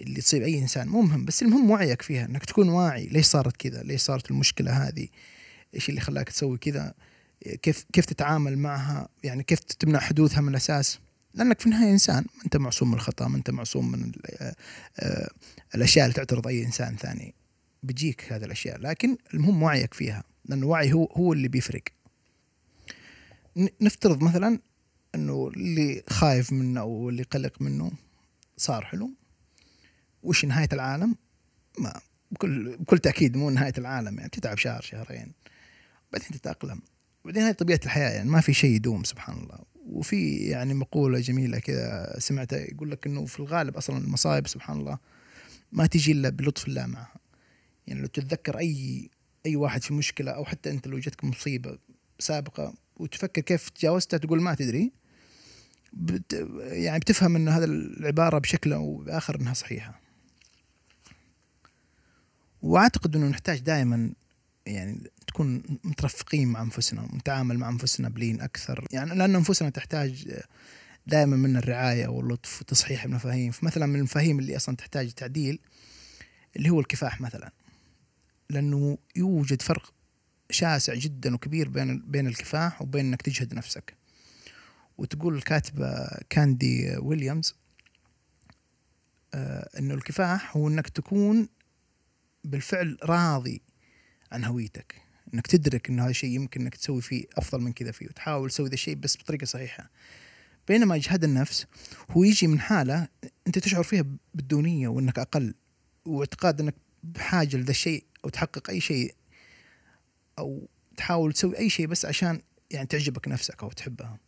اللي 0.00 0.20
تصيب 0.20 0.42
أي 0.42 0.58
إنسان 0.58 0.88
مو 0.88 1.02
مهم. 1.02 1.24
بس 1.24 1.42
المهم 1.42 1.70
وعيك 1.70 2.02
فيها 2.02 2.24
إنك 2.24 2.44
تكون 2.44 2.68
واعي. 2.68 3.06
ليش 3.06 3.26
صارت 3.26 3.56
كذا؟ 3.56 3.82
ليش 3.82 4.00
صارت 4.00 4.30
المشكلة 4.30 4.70
هذه؟ 4.70 5.08
إيش 5.74 5.88
اللي 5.88 6.00
خلاك 6.00 6.28
تسوي 6.28 6.58
كذا؟ 6.58 6.94
كيف 7.62 7.84
كيف 7.92 8.04
تتعامل 8.04 8.58
معها؟ 8.58 9.08
يعني 9.22 9.42
كيف 9.42 9.60
تمنع 9.60 9.98
حدوثها 9.98 10.40
من 10.40 10.48
الأساس؟ 10.48 10.98
لأنك 11.36 11.60
في 11.60 11.66
النهاية 11.66 11.90
إنسان 11.90 12.24
ما 12.36 12.44
أنت 12.44 12.56
معصوم 12.56 12.88
من 12.88 12.94
الخطأ 12.94 13.28
ما 13.28 13.36
أنت 13.36 13.50
معصوم 13.50 13.92
من 13.92 14.12
آه، 14.26 14.54
آه، 14.98 15.30
الأشياء 15.74 16.04
اللي 16.04 16.14
تعترض 16.14 16.46
أي 16.46 16.64
إنسان 16.64 16.96
ثاني. 16.96 17.34
بتجيك 17.82 18.32
هذه 18.32 18.44
الأشياء 18.44 18.80
لكن 18.80 19.16
المهم 19.34 19.62
وعيك 19.62 19.94
فيها 19.94 20.24
لأن 20.44 20.58
الوعي 20.58 20.92
هو 20.92 21.04
هو 21.04 21.32
اللي 21.32 21.48
بيفرق. 21.48 21.82
نفترض 23.80 24.22
مثلا 24.22 24.58
إنه 25.14 25.48
اللي 25.48 26.02
خايف 26.10 26.52
منه 26.52 26.80
أو 26.80 27.08
اللي 27.08 27.22
قلق 27.22 27.62
منه 27.62 27.92
صار 28.56 28.84
حلو 28.84 29.10
وش 30.22 30.44
نهاية 30.44 30.68
العالم؟ 30.72 31.16
ما. 31.78 32.00
بكل 32.30 32.76
بكل 32.76 32.98
تأكيد 32.98 33.36
مو 33.36 33.50
نهاية 33.50 33.72
العالم 33.78 34.18
يعني 34.18 34.30
تتعب 34.30 34.58
شهر 34.58 34.80
شهرين. 34.80 35.32
بعدين 36.12 36.28
تتأقلم. 36.28 36.80
بعدين 37.26 37.42
هذه 37.42 37.54
طبيعة 37.54 37.80
الحياة 37.84 38.10
يعني 38.10 38.30
ما 38.30 38.40
في 38.40 38.54
شيء 38.54 38.70
يدوم 38.70 39.04
سبحان 39.04 39.36
الله. 39.36 39.58
وفي 39.86 40.36
يعني 40.36 40.74
مقولة 40.74 41.20
جميلة 41.20 41.58
كذا 41.58 42.16
سمعتها 42.18 42.58
يقول 42.58 42.90
لك 42.90 43.06
إنه 43.06 43.26
في 43.26 43.40
الغالب 43.40 43.76
أصلا 43.76 43.98
المصايب 43.98 44.46
سبحان 44.46 44.80
الله 44.80 44.98
ما 45.72 45.86
تجي 45.86 46.12
إلا 46.12 46.28
بلطف 46.28 46.68
الله 46.68 46.86
معها. 46.86 47.16
يعني 47.86 48.00
لو 48.00 48.06
تتذكر 48.06 48.58
أي 48.58 49.10
أي 49.46 49.56
واحد 49.56 49.82
في 49.82 49.94
مشكلة 49.94 50.30
أو 50.30 50.44
حتى 50.44 50.70
أنت 50.70 50.86
لو 50.86 50.98
جتك 50.98 51.24
مصيبة 51.24 51.78
سابقة 52.18 52.74
وتفكر 52.96 53.42
كيف 53.42 53.68
تجاوزتها 53.68 54.18
تقول 54.18 54.42
ما 54.42 54.54
تدري. 54.54 54.92
بت 55.92 56.48
يعني 56.58 56.98
بتفهم 56.98 57.36
إنه 57.36 57.50
هذا 57.50 57.64
العبارة 57.64 58.38
بشكل 58.38 58.72
أو 58.72 58.96
بآخر 58.96 59.40
إنها 59.40 59.54
صحيحة. 59.54 60.00
وأعتقد 62.62 63.16
إنه 63.16 63.26
نحتاج 63.28 63.60
دائما 63.60 64.12
يعني 64.66 65.10
تكون 65.26 65.62
مترفقين 65.84 66.48
مع 66.48 66.62
أنفسنا 66.62 67.02
ونتعامل 67.02 67.58
مع 67.58 67.68
أنفسنا 67.68 68.08
بلين 68.08 68.40
أكثر. 68.40 68.86
يعني 68.90 69.14
لأن 69.14 69.34
أنفسنا 69.34 69.70
تحتاج 69.70 70.40
دائما 71.06 71.36
من 71.36 71.56
الرعاية 71.56 72.06
واللطف 72.06 72.60
وتصحيح 72.60 73.04
المفاهيم. 73.04 73.50
فمثلا 73.50 73.86
من 73.86 73.96
المفاهيم 73.96 74.38
اللي 74.38 74.56
أصلا 74.56 74.76
تحتاج 74.76 75.12
تعديل 75.12 75.58
اللي 76.56 76.70
هو 76.70 76.80
الكفاح 76.80 77.20
مثلا. 77.20 77.52
لأنه 78.50 78.98
يوجد 79.16 79.62
فرق 79.62 79.92
شاسع 80.50 80.94
جدا 80.94 81.34
وكبير 81.34 81.68
بين 81.68 81.98
بين 82.00 82.26
الكفاح 82.26 82.82
وبين 82.82 83.06
إنك 83.06 83.22
تجهد 83.22 83.54
نفسك. 83.54 83.94
وتقول 84.98 85.36
الكاتبة 85.36 86.08
كاندي 86.30 86.96
ويليامز 86.96 87.54
آه 89.34 89.68
إنه 89.78 89.94
الكفاح 89.94 90.56
هو 90.56 90.68
إنك 90.68 90.88
تكون 90.88 91.48
بالفعل 92.44 92.98
راضي 93.02 93.62
عن 94.32 94.44
هويتك. 94.44 94.94
إنك 95.34 95.46
تدرك 95.46 95.88
انه 95.88 96.02
هذا 96.02 96.10
الشيء 96.10 96.30
يمكن 96.30 96.60
إنك 96.60 96.74
تسوي 96.74 97.02
فيه 97.02 97.24
أفضل 97.36 97.60
من 97.60 97.72
كذا 97.72 97.92
فيه 97.92 98.06
وتحاول 98.06 98.50
تسوي 98.50 98.68
ذا 98.68 98.74
الشيء 98.74 98.94
بس 98.94 99.16
بطريقة 99.16 99.44
صحيحة. 99.44 99.90
بينما 100.68 100.94
إجهاد 100.94 101.24
النفس 101.24 101.66
هو 102.10 102.24
يجي 102.24 102.46
من 102.46 102.60
حالة 102.60 103.08
أنت 103.46 103.58
تشعر 103.58 103.82
فيها 103.82 104.04
بالدونية 104.34 104.88
وإنك 104.88 105.18
أقل 105.18 105.54
واعتقاد 106.04 106.60
إنك 106.60 106.74
بحاجة 107.02 107.56
لذا 107.56 107.70
الشيء 107.70 108.04
أو 108.24 108.30
تحقق 108.30 108.70
أي 108.70 108.80
شيء 108.80 109.14
أو 110.38 110.68
تحاول 110.96 111.32
تسوي 111.32 111.58
أي 111.58 111.70
شيء 111.70 111.86
بس 111.86 112.04
عشان 112.04 112.40
يعني 112.70 112.86
تعجبك 112.86 113.28
نفسك 113.28 113.62
أو 113.62 113.70
تحبها. 113.70 114.18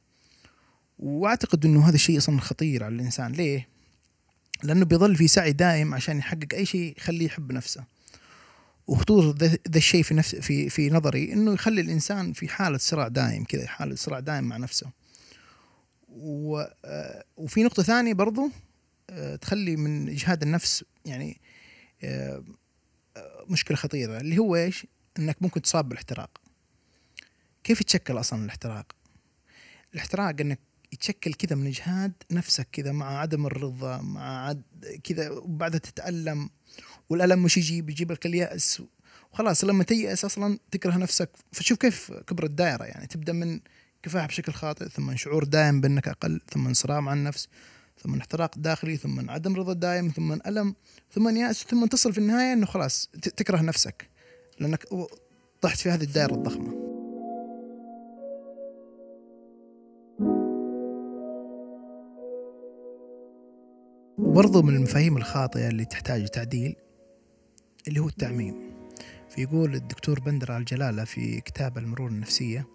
وأعتقد 0.98 1.64
إنه 1.64 1.88
هذا 1.88 1.94
الشيء 1.94 2.18
أصلا 2.18 2.40
خطير 2.40 2.84
على 2.84 2.94
الإنسان. 2.94 3.32
ليه؟ 3.32 3.68
لأنه 4.62 4.84
بيظل 4.84 5.16
في 5.16 5.28
سعي 5.28 5.52
دائم 5.52 5.94
عشان 5.94 6.18
يحقق 6.18 6.54
أي 6.54 6.66
شيء 6.66 6.94
يخليه 6.98 7.26
يحب 7.26 7.52
نفسه. 7.52 7.84
وخطوره 8.88 9.35
ذا 9.42 9.59
الشيء 9.76 10.02
في 10.02 10.14
نفس 10.14 10.35
في 10.35 10.68
في 10.68 10.90
نظري 10.90 11.33
إنه 11.33 11.52
يخلي 11.52 11.80
الإنسان 11.80 12.33
في 12.33 12.49
حالة 12.49 12.78
صراع 12.78 13.09
دائم 13.09 13.45
كذا 13.45 13.66
حالة 13.66 13.95
صراع 13.95 14.21
دائم 14.21 14.45
مع 14.45 14.57
نفسه. 14.57 14.90
و 16.09 16.64
آه، 16.85 17.25
وفي 17.37 17.62
نقطة 17.62 17.83
ثانية 17.83 18.14
برضو 18.14 18.50
آه، 19.11 19.37
تخلي 19.37 19.76
من 19.76 20.09
إجهاد 20.09 20.42
النفس 20.42 20.85
يعني 21.04 21.40
آه، 22.02 22.45
مشكلة 23.49 23.76
خطيرة 23.76 24.21
اللي 24.21 24.38
هو 24.38 24.57
إيش؟ 24.57 24.87
إنك 25.18 25.42
ممكن 25.42 25.62
تصاب 25.62 25.88
بالاحتراق. 25.88 26.40
كيف 27.64 27.80
يتشكل 27.80 28.21
أصلا 28.21 28.45
الاحتراق؟ 28.45 28.92
الاحتراق 29.95 30.35
إنك 30.40 30.61
يتشكل 30.92 31.35
كذا 31.35 31.57
من 31.57 31.66
إجهاد 31.66 32.12
نفسك 32.30 32.68
كذا 32.73 32.92
مع 32.92 33.18
عدم 33.18 33.47
الرضا 33.47 34.00
مع 34.02 34.47
عد 34.47 34.62
كذا 35.04 35.30
وبعدها 35.30 35.78
تتألم 35.78 36.50
والألم 37.09 37.42
مش 37.42 37.57
يجيب 37.57 38.12
لك 38.12 38.26
اليأس 38.26 38.83
وخلاص. 39.33 39.64
لما 39.64 39.85
تيأس 39.85 40.25
أصلا 40.25 40.59
تكره 40.71 40.97
نفسك. 40.97 41.30
فشوف 41.52 41.78
كيف 41.78 42.12
كبر 42.12 42.45
الدائرة 42.45 42.85
يعني 42.85 43.07
تبدأ 43.07 43.33
من 43.33 43.61
كفاح 44.02 44.26
بشكل 44.26 44.52
خاطئ 44.52 44.88
ثم 44.88 45.16
شعور 45.16 45.45
دائم 45.45 45.80
بأنك 45.80 46.09
أقل 46.09 46.40
ثم 46.50 46.73
صراع 46.75 47.00
مع 47.00 47.12
النفس 47.12 47.49
ثم 48.02 48.14
احتراق 48.14 48.59
داخلي 48.59 48.97
ثم 48.97 49.30
عدم 49.30 49.57
رضا 49.57 49.73
دائم 49.73 50.09
ثم 50.09 50.33
ألم 50.33 50.75
ثم 51.12 51.37
يأس 51.37 51.62
ثم 51.62 51.87
تصل 51.87 52.12
في 52.12 52.18
النهاية 52.18 52.52
إنه 52.52 52.66
خلاص 52.66 53.09
تكره 53.37 53.61
نفسك 53.61 54.09
لأنك 54.61 54.85
طحت 55.61 55.78
في 55.78 55.90
هذه 55.90 56.02
الدائرة 56.02 56.35
الضخمة. 56.35 56.77
وبرضو 64.18 64.62
من 64.62 64.76
المفاهيم 64.76 65.16
الخاطئة 65.16 65.68
اللي 65.68 65.84
تحتاج 65.84 66.28
تعديل 66.28 66.76
اللي 67.88 68.00
هو 68.00 68.08
التعميم 68.08 68.72
فيقول 69.30 69.75
الدكتور 69.75 70.20
بندر 70.20 70.56
الجلالة 70.56 71.04
في 71.04 71.40
كتاب 71.40 71.78
المرونة 71.78 72.14
النفسية 72.14 72.66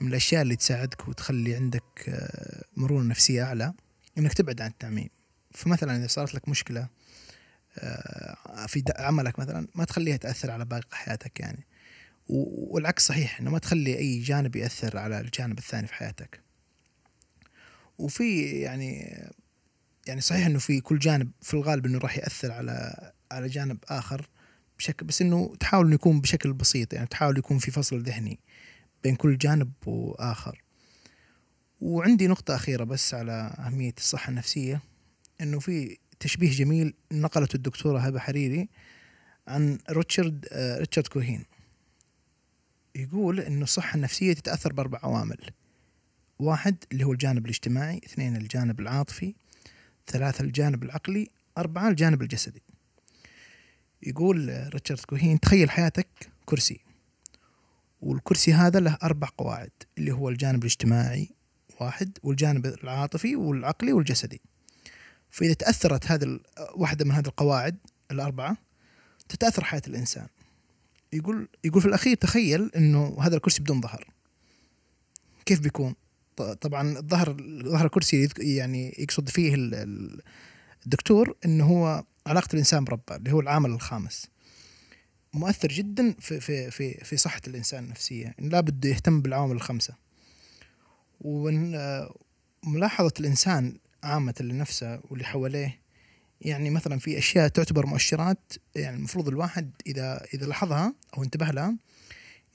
من 0.00 0.08
الأشياء 0.08 0.42
اللي 0.42 0.56
تساعدك 0.56 1.08
وتخلي 1.08 1.54
عندك 1.54 2.08
آه، 2.08 2.64
مرونة 2.76 3.08
نفسية 3.08 3.42
أعلى 3.42 3.72
إنك 4.18 4.32
تبعد 4.32 4.60
عن 4.60 4.70
التعميم 4.70 5.08
فمثلا 5.50 5.96
إذا 5.96 6.06
صارت 6.06 6.34
لك 6.34 6.48
مشكلة 6.48 6.88
آه، 7.78 8.66
في 8.66 8.84
عملك 8.96 9.38
مثلا 9.38 9.68
ما 9.74 9.84
تخليها 9.84 10.16
تأثر 10.16 10.50
على 10.50 10.64
باقي 10.64 10.96
حياتك 10.96 11.40
يعني. 11.40 11.66
والعكس 12.28 13.06
صحيح 13.06 13.40
إنه 13.40 13.50
ما 13.50 13.58
تخلي 13.58 13.98
أي 13.98 14.18
جانب 14.18 14.56
يأثر 14.56 14.98
على 14.98 15.20
الجانب 15.20 15.58
الثاني 15.58 15.86
في 15.86 15.94
حياتك. 15.94 16.40
وفي 17.98 18.50
يعني 18.60 19.22
يعني 20.06 20.20
صحيح 20.20 20.46
إنه 20.46 20.58
في 20.58 20.80
كل 20.80 20.98
جانب 20.98 21.30
في 21.40 21.54
الغالب 21.54 21.86
إنه 21.86 21.98
راح 21.98 22.18
يأثر 22.18 22.52
على 22.52 23.12
على 23.32 23.48
جانب 23.48 23.78
آخر 23.88 24.28
بشكل 24.78 25.06
بس 25.06 25.22
إنه 25.22 25.54
تحاول 25.60 25.86
إنه 25.86 25.94
يكون 25.94 26.20
بشكل 26.20 26.52
بسيط 26.52 26.94
يعني 26.94 27.06
تحاول 27.06 27.38
يكون 27.38 27.58
في 27.58 27.70
فصل 27.70 28.02
ذهني 28.02 28.38
بين 29.02 29.16
كل 29.16 29.38
جانب 29.38 29.72
وآخر. 29.86 30.62
وعندي 31.80 32.26
نقطة 32.26 32.54
أخيرة 32.54 32.84
بس 32.84 33.14
على 33.14 33.54
أهمية 33.58 33.94
الصحة 33.98 34.30
النفسية 34.30 34.80
إنه 35.40 35.58
في 35.58 35.98
تشبيه 36.20 36.50
جميل 36.50 36.94
نقلته 37.12 37.56
الدكتورة 37.56 37.98
هبة 37.98 38.18
حريري 38.18 38.68
عن 39.48 39.78
ريتشارد 39.90 40.46
آه، 40.52 40.78
ريتشارد 40.78 41.06
كوهين. 41.06 41.44
يقول 42.94 43.40
إنه 43.40 43.62
الصحة 43.62 43.96
النفسية 43.96 44.32
تتأثر 44.32 44.72
بأربع 44.72 44.98
عوامل. 45.02 45.50
واحد 46.38 46.76
اللي 46.92 47.04
هو 47.04 47.12
الجانب 47.12 47.44
الاجتماعي 47.44 48.00
اثنين 48.04 48.36
الجانب 48.36 48.80
العاطفي 48.80 49.34
ثلاثة 50.06 50.44
الجانب 50.44 50.82
العقلي 50.82 51.28
أربعة 51.58 51.88
الجانب 51.88 52.22
الجسدي. 52.22 52.62
يقول 54.02 54.68
ريتشارد 54.74 55.00
كوهين 55.00 55.40
تخيل 55.40 55.70
حياتك 55.70 56.08
كرسي. 56.44 56.80
والكرسي 58.00 58.52
هذا 58.52 58.80
له 58.80 58.98
أربع 59.02 59.28
قواعد 59.38 59.70
اللي 59.98 60.12
هو 60.12 60.28
الجانب 60.28 60.62
الاجتماعي 60.62 61.30
واحد 61.80 62.18
والجانب 62.22 62.66
العاطفي 62.66 63.36
والعقلي 63.36 63.92
والجسدي. 63.92 64.40
فإذا 65.30 65.54
تأثرت 65.54 66.06
هذه 66.06 66.40
واحدة 66.74 67.04
من 67.04 67.12
هذه 67.12 67.26
القواعد 67.26 67.76
الأربعة 68.10 68.56
تتأثر 69.28 69.64
حياة 69.64 69.82
الإنسان. 69.86 70.26
يقول 71.12 71.48
يقول 71.64 71.82
في 71.82 71.88
الأخير 71.88 72.16
تخيل 72.16 72.70
إنه 72.76 73.16
هذا 73.20 73.36
الكرسي 73.36 73.62
بدون 73.62 73.80
ظهر. 73.80 74.08
كيف 75.46 75.60
بيكون؟ 75.60 75.94
طبعا 76.36 76.98
الظهر 76.98 77.36
ظهر 77.64 77.84
الكرسي 77.84 78.28
يعني 78.38 78.94
يقصد 78.98 79.28
فيه 79.28 79.54
الدكتور 80.86 81.36
إنه 81.44 81.64
هو 81.64 82.04
علاقة 82.26 82.48
الإنسان 82.52 82.84
بربه 82.84 83.16
اللي 83.16 83.32
هو 83.32 83.40
العامل 83.40 83.70
الخامس. 83.70 84.26
مؤثر 85.32 85.68
جدا 85.68 86.14
في 86.20 86.40
في 86.40 86.70
في 86.70 86.94
في 86.94 87.16
صحة 87.16 87.40
الإنسان 87.48 87.84
النفسيه 87.84 88.34
لابد 88.38 88.84
يهتم 88.84 89.22
بالعوامل 89.22 89.56
الخمسة. 89.56 89.94
وملاحظه 91.20 93.12
الإنسان 93.20 93.78
عامة 94.02 94.34
لنفسه 94.40 95.00
واللي 95.04 95.24
حواليه 95.24 95.82
يعني 96.40 96.70
مثلا 96.70 96.98
في 96.98 97.18
أشياء 97.18 97.48
تعتبر 97.48 97.86
مؤشرات 97.86 98.52
يعني 98.74 98.96
المفروض 98.96 99.28
الواحد 99.28 99.70
اذا 99.86 100.24
إذا 100.34 100.46
لاحظها 100.46 100.94
أو 101.16 101.22
انتبه 101.22 101.46
لها 101.46 101.76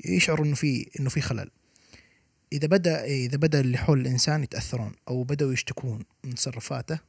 يشعر 0.05 0.43
إنه 0.43 0.55
في 0.55 0.89
إنه 0.99 1.09
في 1.09 1.21
خلل. 1.21 1.49
إذا 2.53 2.67
بدا 2.67 3.05
إذا 3.05 3.37
بدأ 3.37 3.59
اللي 3.59 3.77
حول 3.77 3.99
الإنسان 4.01 4.43
يتأثرون 4.43 4.91
أو 5.07 5.23
بدأوا 5.23 5.53
يشتكون 5.53 6.03
من 6.23 6.35
تصرفاته 6.35 6.99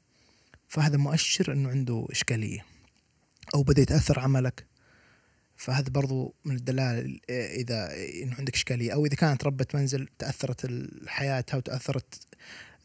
فهذا 0.69 0.97
مؤشر 0.97 1.53
إنه 1.53 1.69
عنده 1.69 2.07
إشكالية. 2.11 2.65
أو 3.55 3.63
بدأ 3.63 3.83
يتأثر 3.83 4.21
عملك 4.21 4.67
فهذا 5.57 5.89
برضو 5.89 6.35
من 6.45 6.57
الدلائل 6.57 7.21
إذا 7.31 7.91
إنه 8.23 8.35
عندك 8.39 8.55
إشكالية. 8.55 8.95
أو 8.95 9.07
إذا 9.07 9.15
كانت 9.15 9.45
ربة 9.45 9.67
منزل 9.75 10.09
تأثرت 10.19 10.71
حياتها 11.07 11.57
وتأثرت 11.57 12.21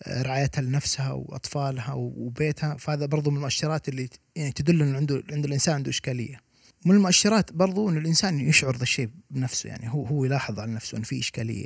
رعايتها 0.07 0.61
لنفسها 0.61 1.11
وأطفالها 1.11 1.93
وبيتها 1.93 2.77
فهذا 2.77 3.05
برضو 3.05 3.29
من 3.31 3.37
المؤشرات 3.37 3.89
اللي 3.89 4.09
يعني 4.35 4.51
تدل 4.51 4.81
إنه 4.81 4.97
عنده 4.97 5.23
عند 5.31 5.45
الإنسان 5.45 5.75
عنده 5.75 5.89
إشكالية. 5.89 6.52
من 6.85 6.95
المؤشرات 6.95 7.53
برضو 7.53 7.89
إنه 7.89 7.99
الإنسان 7.99 8.39
يشعر 8.39 8.75
ذا 8.75 8.83
الشيء 8.83 9.09
بنفسه 9.31 9.69
يعني 9.69 9.93
هو 9.93 10.05
هو 10.05 10.25
يلاحظ 10.25 10.59
على 10.59 10.71
نفسه 10.71 10.95
إنه 10.97 11.05
في 11.05 11.19
إشكالية 11.19 11.65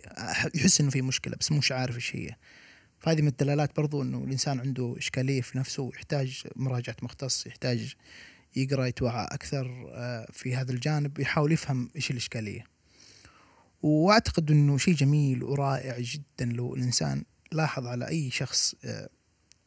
يحس 0.56 0.82
إنه 0.82 0.90
في 0.90 1.02
مشكلة 1.02 1.36
بس 1.40 1.52
مش 1.52 1.72
عارف 1.72 1.96
إيش 1.96 2.16
هي 2.16 2.36
فهذه 3.00 3.22
من 3.22 3.28
الدلالات 3.28 3.76
برضو 3.76 4.02
إنه 4.02 4.18
الإنسان 4.18 4.60
عنده 4.60 4.96
إشكالية 4.98 5.42
في 5.42 5.58
نفسه 5.58 5.84
ويحتاج 5.84 6.44
مراجعة 6.56 6.96
مختص 7.02 7.48
يحتاج 7.48 7.94
يقرأ 8.56 8.86
يتوعى 8.86 9.26
أكثر 9.26 9.92
آه، 9.94 10.28
في 10.34 10.56
هذا 10.56 10.72
الجانب 10.72 11.20
يحاول 11.20 11.52
يفهم 11.52 11.90
إيش 11.96 12.12
الإشكالية. 12.12 12.64
وأعتقد 13.82 14.52
إنه 14.52 14.78
شيء 14.78 14.94
جميل 14.94 15.44
ورائع 15.44 16.00
جدا 16.00 16.46
لو 16.46 16.76
الإنسان 16.76 17.24
لاحظ 17.52 17.86
على 17.86 18.08
أي 18.08 18.32
شخص 18.32 18.76
آه، 18.86 19.10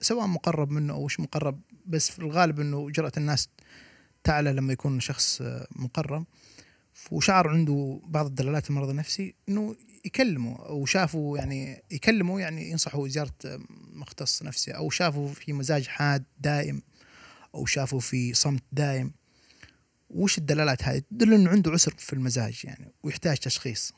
سواء 0.01 0.27
مقرب 0.27 0.71
منه 0.71 0.93
أو 0.93 1.05
مش 1.05 1.21
مقرب 1.21 1.61
بس 1.87 2.11
في 2.11 2.19
الغالب 2.19 2.61
إنه 2.61 2.91
جرأة 2.91 3.13
الناس 3.17 3.49
تعلى 4.25 4.53
لما 4.53 4.73
يكون 4.73 5.01
شخص 5.01 5.43
آه، 5.43 5.67
مقرب. 5.77 6.25
وشعر 7.11 7.49
عنده 7.49 8.01
بعض 8.05 8.27
الدلالات 8.27 8.71
المرض 8.71 8.89
النفسي 8.89 9.35
إنه 9.49 9.77
يكلموا 10.05 10.57
أو 10.57 10.87
شافوا 10.87 11.39
يعني 11.39 11.83
يكلموا 11.91 12.41
يعني 12.41 12.71
ينصحوا 12.71 13.09
زياره 13.09 13.35
مختص 13.93 14.43
نفسي 14.43 14.71
أو 14.71 14.91
شافوا 14.91 15.29
في 15.29 15.53
مزاج 15.53 15.87
حاد 15.87 16.25
دائم 16.41 16.83
أو 17.55 17.67
شافوا 17.67 18.01
في 18.01 18.35
صمت 18.35 18.63
دائم. 18.73 19.13
وش 20.11 20.39
الدلالات 20.39 20.83
هذه؟ 20.83 21.03
تدل 21.11 21.35
إنه 21.35 21.51
عنده 21.51 21.71
عسر 21.71 21.95
في 21.99 22.13
المزاج 22.13 22.61
يعني 22.65 22.93
ويحتاج 23.03 23.39
تشخيص. 23.39 23.93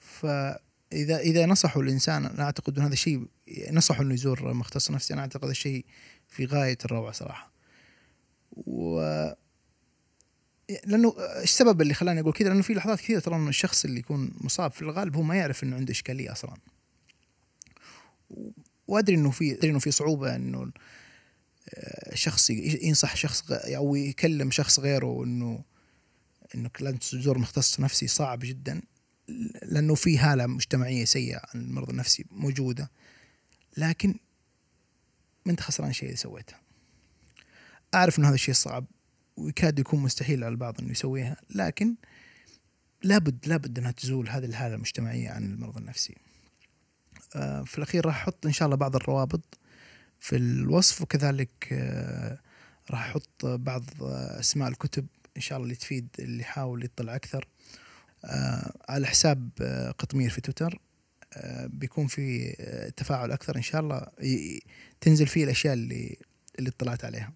فإذا 0.00 1.18
إذا 1.18 1.46
نصحوا 1.46 1.82
الإنسان 1.82 2.26
أنا 2.26 2.42
أعتقد 2.42 2.78
ان 2.78 2.84
هذا 2.84 2.92
الشيء 2.92 3.26
نصحوا 3.70 4.04
إنه 4.04 4.14
يزور 4.14 4.52
مختص 4.52 4.90
نفسي 4.90 5.14
أنا 5.14 5.22
أعتقد 5.22 5.44
هذا 5.44 5.50
الشيء 5.50 5.84
في 6.28 6.46
غاية 6.46 6.78
الروعة 6.84 7.12
صراحة. 7.12 7.49
و 8.52 9.00
لأنه 10.86 11.14
السبب 11.42 11.80
اللي 11.80 11.94
خلاني 11.94 12.20
أقول 12.20 12.32
كذا؟ 12.32 12.48
لأنه 12.48 12.62
في 12.62 12.74
لحظات 12.74 13.00
كثيرة 13.00 13.20
ترى 13.20 13.36
انه 13.36 13.48
الشخص 13.48 13.84
اللي 13.84 14.00
يكون 14.00 14.30
مصاب 14.40 14.72
في 14.72 14.82
الغالب 14.82 15.16
هو 15.16 15.22
ما 15.22 15.36
يعرف 15.36 15.62
إنه 15.62 15.76
عنده 15.76 15.92
إشكالية 15.92 16.32
أصلا. 16.32 16.56
وأدري 18.88 19.16
إنه 19.16 19.30
في 19.30 19.52
أدري 19.52 19.70
إنه 19.70 19.78
في 19.78 19.90
صعوبة 19.90 20.36
إنه 20.36 20.72
شخص 22.14 22.50
ينصح 22.50 23.16
شخص 23.16 23.52
أو 23.52 23.94
يكلم 23.94 24.50
شخص 24.50 24.80
غيره 24.80 25.24
إنه 25.24 25.64
انك 26.54 26.82
لازم 26.82 26.96
تزور 26.96 27.38
مختص 27.38 27.80
نفسي 27.80 28.06
صعب 28.06 28.38
جدا. 28.38 28.82
لأنه 29.62 29.94
في 29.94 30.18
هالة 30.18 30.46
مجتمعية 30.46 31.04
سيئة 31.04 31.40
عن 31.54 31.60
المرض 31.60 31.90
النفسي 31.90 32.24
موجودة. 32.30 32.90
لكن 33.76 34.14
ما 35.46 35.52
أنت 35.52 35.60
خسران 35.60 35.92
شيء 35.92 36.14
سويته 36.14 36.54
أعرف 37.94 38.18
إنه 38.18 38.28
هذا 38.28 38.34
الشيء 38.34 38.54
صعب 38.54 38.84
ويكاد 39.36 39.78
يكون 39.78 40.00
مستحيل 40.00 40.44
على 40.44 40.52
البعض 40.52 40.80
إنه 40.80 40.90
يسويها 40.90 41.36
لكن 41.50 41.94
لابد 43.02 43.48
لابد 43.48 43.78
إنها 43.78 43.90
تزول 43.90 44.28
هذه 44.28 44.44
الحالة 44.44 44.74
المجتمعية 44.74 45.30
عن 45.30 45.44
المرض 45.44 45.76
النفسي. 45.76 46.16
آه، 47.36 47.62
في 47.62 47.78
الأخير 47.78 48.06
راح 48.06 48.16
أحط 48.16 48.46
إن 48.46 48.52
شاء 48.52 48.66
الله 48.66 48.76
بعض 48.76 48.96
الروابط 48.96 49.58
في 50.20 50.36
الوصف 50.36 51.02
وكذلك 51.02 51.68
آه، 51.72 52.38
راح 52.90 53.06
أحط 53.06 53.46
بعض 53.46 53.84
أسماء 54.40 54.68
الكتب 54.68 55.06
إن 55.36 55.40
شاء 55.40 55.56
الله 55.56 55.64
اللي 55.64 55.76
تفيد 55.76 56.08
اللي 56.18 56.40
يحاول 56.42 56.84
يطلع 56.84 57.16
أكثر 57.16 57.48
آه، 58.24 58.72
على 58.88 59.06
حساب 59.06 59.50
قطمير 59.98 60.30
في 60.30 60.40
تويتر 60.40 60.80
بيكون 61.64 62.06
في 62.06 62.52
تفاعل 62.96 63.32
أكثر 63.32 63.56
إن 63.56 63.62
شاء 63.62 63.80
الله 63.80 64.06
تنزل 65.00 65.26
فيه 65.26 65.44
الأشياء 65.44 65.74
اللي 65.74 66.16
اللي 66.58 66.70
اطلعت 66.70 67.04
عليها. 67.04 67.32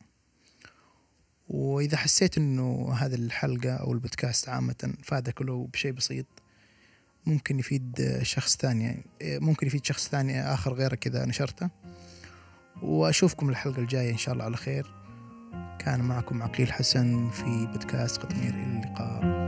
وإذا 1.48 1.96
حسيت 1.96 2.38
إنه 2.38 2.94
هذه 2.98 3.14
الحلقة 3.14 3.72
أو 3.72 3.92
البودكاست 3.92 4.48
عامة 4.48 4.94
فادك 5.02 5.40
ولو 5.40 5.64
بشيء 5.64 5.92
بسيط 5.92 6.26
ممكن 7.26 7.58
يفيد 7.58 8.18
شخص 8.22 8.56
ثاني 8.56 9.04
ممكن 9.22 9.66
يفيد 9.66 9.86
شخص 9.86 10.08
ثاني 10.08 10.42
آخر 10.42 10.74
غيرك 10.74 11.06
إذا 11.06 11.24
نشرته. 11.24 11.70
وأشوفكم 12.82 13.48
الحلقة 13.48 13.78
الجاية 13.78 14.12
إن 14.12 14.18
شاء 14.18 14.32
الله 14.32 14.44
على 14.44 14.56
خير. 14.56 14.94
كان 15.78 16.00
معكم 16.00 16.42
عقيل 16.42 16.72
حسن 16.72 17.30
في 17.30 17.66
بودكاست 17.72 18.22
قطمير 18.22 18.54
إلى 18.54 18.62
اللقاء. 18.62 19.43